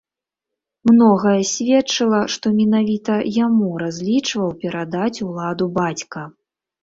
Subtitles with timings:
[0.91, 6.21] Многае сведчыла, што менавіта яму разлічваў перадаць уладу бацька.